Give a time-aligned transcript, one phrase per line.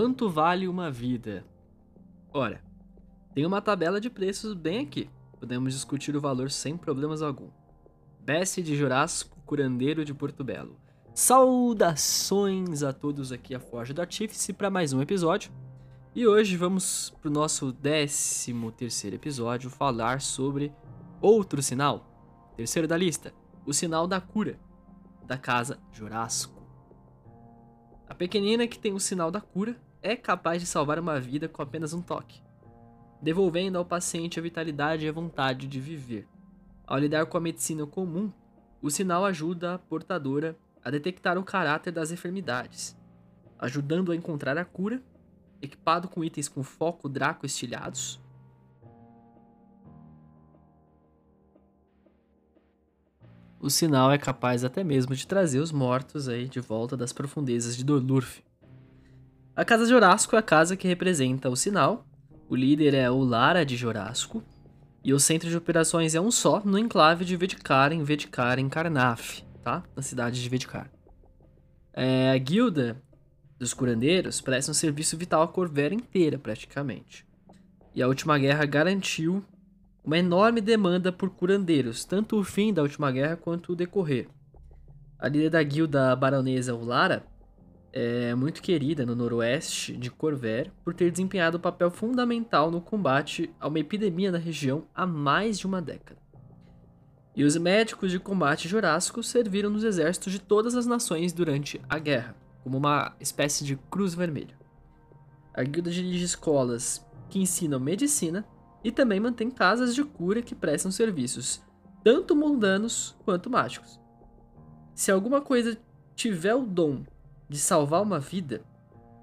[0.00, 1.44] Quanto vale uma vida?
[2.32, 2.62] Ora,
[3.34, 5.10] tem uma tabela de preços bem aqui.
[5.40, 7.50] Podemos discutir o valor sem problemas algum.
[8.20, 10.78] Bessie de Jurássico, curandeiro de Porto Belo.
[11.12, 15.50] Saudações a todos aqui a Forja do Artífice para mais um episódio.
[16.14, 20.72] E hoje vamos para o nosso 13 terceiro episódio falar sobre
[21.20, 23.34] outro sinal, terceiro da lista,
[23.66, 24.60] o sinal da cura,
[25.26, 26.62] da casa Jurássico.
[28.08, 31.62] A pequenina que tem o sinal da cura é capaz de salvar uma vida com
[31.62, 32.42] apenas um toque,
[33.20, 36.26] devolvendo ao paciente a vitalidade e a vontade de viver.
[36.86, 38.32] Ao lidar com a medicina comum,
[38.80, 42.96] o sinal ajuda a portadora a detectar o caráter das enfermidades,
[43.58, 45.02] ajudando a encontrar a cura,
[45.60, 48.20] equipado com itens com foco Draco estilhados.
[53.60, 57.76] O sinal é capaz até mesmo de trazer os mortos aí de volta das profundezas
[57.76, 58.40] de Dorlurf.
[59.58, 62.06] A Casa Jorasco é a casa que representa o sinal,
[62.48, 64.40] o líder é o Lara de Jorasco,
[65.02, 68.68] e o centro de operações é um só, no enclave de Vedikar, em Vedikar, em
[68.68, 69.82] Karnaf, tá?
[69.96, 70.88] Na cidade de Vedikar.
[71.92, 73.02] É, a guilda
[73.58, 77.26] dos curandeiros presta um serviço vital à Corvera inteira, praticamente.
[77.96, 79.44] E a última guerra garantiu
[80.04, 84.28] uma enorme demanda por curandeiros, tanto o fim da última guerra quanto o decorrer.
[85.18, 87.26] A líder da guilda baronesa Ulara
[87.92, 93.50] é muito querida no noroeste de Corver por ter desempenhado um papel fundamental no combate
[93.58, 96.20] a uma epidemia na região há mais de uma década.
[97.34, 101.98] E os médicos de combate jurássico serviram nos exércitos de todas as nações durante a
[101.98, 104.58] guerra, como uma espécie de cruz vermelha.
[105.54, 108.44] A guilda dirige escolas que ensinam medicina
[108.82, 111.62] e também mantém casas de cura que prestam serviços
[112.02, 114.00] tanto mundanos quanto mágicos.
[114.94, 115.76] Se alguma coisa
[116.14, 117.04] tiver o dom
[117.48, 118.62] de salvar uma vida,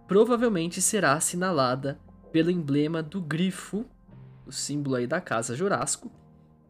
[0.08, 2.00] provavelmente será assinalada
[2.32, 3.86] pelo emblema do grifo,
[4.46, 6.12] o símbolo aí da casa Jurássico,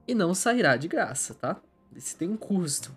[0.08, 1.60] e não sairá de graça, tá?
[1.96, 2.92] Esse tem um custo.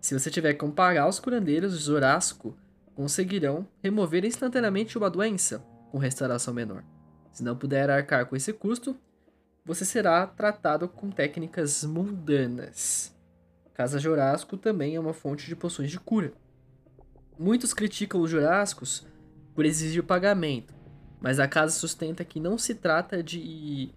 [0.00, 2.56] Se você tiver que pagar, os curandeiros de Jurássico
[2.94, 6.84] conseguirão remover instantaneamente uma doença com restauração menor.
[7.32, 8.96] Se não puder arcar com esse custo,
[9.64, 13.14] você será tratado com técnicas mundanas.
[13.74, 16.32] Casa Jurássico também é uma fonte de poções de cura.
[17.40, 19.06] Muitos criticam os Jurássicos
[19.54, 20.74] por exigir pagamento,
[21.22, 23.94] mas a casa sustenta que não se trata de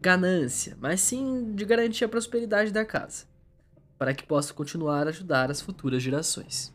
[0.00, 3.26] ganância, mas sim de garantir a prosperidade da casa,
[3.96, 6.74] para que possa continuar a ajudar as futuras gerações.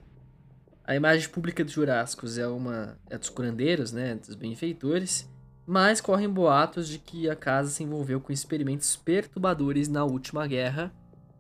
[0.85, 5.29] A imagem pública dos Jurássicos é uma é dos curandeiros, né, dos benfeitores,
[5.67, 10.89] mas correm boatos de que a casa se envolveu com experimentos perturbadores na última guerra,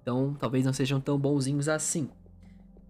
[0.01, 2.09] então talvez não sejam tão bonzinhos assim.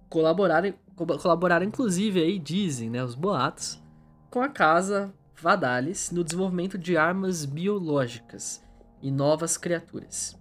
[0.10, 0.74] Colaboraram
[1.06, 3.82] colaboraram inclusive aí, dizem, né, os boatos,
[4.30, 8.64] com a casa Vadalis no desenvolvimento de armas biológicas
[9.02, 10.38] e novas criaturas.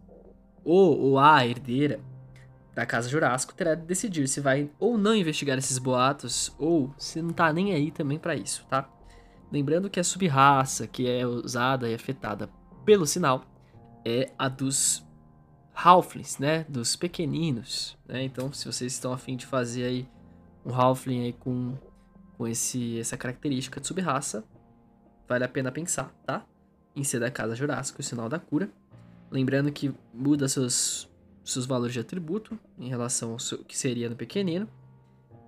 [0.65, 2.01] O ou a herdeira
[2.75, 7.23] da Casa Jurássico terá de decidir se vai ou não investigar esses boatos ou se
[7.23, 8.89] não tá nem aí também para isso, tá?
[9.51, 12.49] Lembrando que a subraça que é usada e afetada
[12.85, 13.45] pelo sinal
[14.05, 15.05] é a dos
[15.75, 16.67] Halflings, né?
[16.69, 18.23] Dos pequeninos, né?
[18.23, 20.09] Então, se vocês estão afim de fazer aí
[20.65, 21.75] um Halfling aí com,
[22.37, 24.45] com esse, essa característica de subraça,
[25.29, 26.45] vale a pena pensar, tá?
[26.95, 28.71] Em ser da casa Jurássica, o sinal da cura.
[29.31, 31.09] Lembrando que muda seus,
[31.45, 34.69] seus valores de atributo em relação ao seu, que seria no pequenino.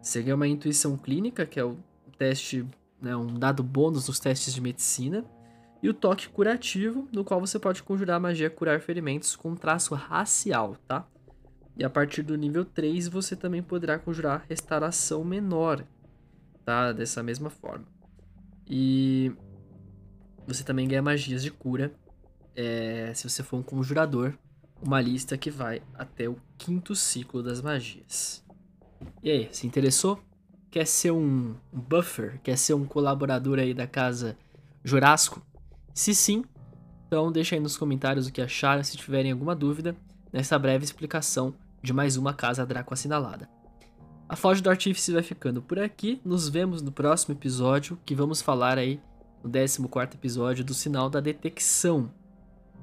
[0.03, 1.77] Você ganha uma intuição clínica, que é o
[2.19, 2.67] teste,
[3.01, 5.25] né, um dado bônus nos testes de medicina.
[5.83, 10.77] E o toque curativo, no qual você pode conjurar magia curar ferimentos com traço racial,
[10.87, 11.07] tá?
[11.77, 15.85] E a partir do nível 3 você também poderá conjurar restauração menor,
[16.65, 16.93] tá?
[16.93, 17.87] Dessa mesma forma.
[18.69, 19.33] E
[20.47, 21.93] você também ganha magias de cura
[22.55, 24.35] é, se você for um conjurador,
[24.83, 28.45] uma lista que vai até o quinto ciclo das magias.
[29.23, 30.21] E aí, se interessou?
[30.71, 32.41] Quer ser um buffer?
[32.43, 34.37] Quer ser um colaborador aí da casa
[34.85, 35.43] Jurássico?
[35.95, 36.45] Se sim,
[37.07, 39.97] então deixa aí nos comentários o que acharam, se tiverem alguma dúvida,
[40.33, 43.49] nessa breve explicação de mais uma casa Draco assinalada.
[44.29, 46.21] A Foge do Artífice vai ficando por aqui.
[46.25, 49.01] Nos vemos no próximo episódio, que vamos falar aí
[49.43, 52.13] no 14 episódio do sinal da detecção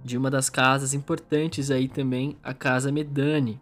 [0.03, 3.61] de uma das casas importantes aí também, a Casa Medani.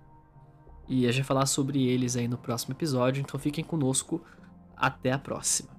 [0.87, 4.21] E a gente vai falar sobre eles aí no próximo episódio, então fiquem conosco.
[4.77, 5.74] Até a próxima.